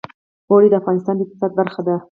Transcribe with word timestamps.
اوړي 0.49 0.67
د 0.69 0.75
افغانستان 0.81 1.15
د 1.15 1.21
اقتصاد 1.23 1.51
برخه 1.59 1.81
ده. 1.87 1.95